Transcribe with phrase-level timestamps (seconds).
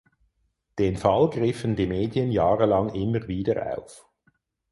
[0.79, 4.09] Den Fall griffen die Medien jahrelang immer wieder auf.